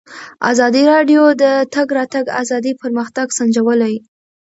[0.51, 1.43] ازادي راډیو د د
[1.73, 3.95] تګ راتګ ازادي پرمختګ سنجولی.